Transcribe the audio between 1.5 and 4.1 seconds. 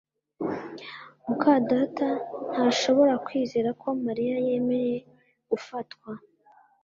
data ntashobora kwizera ko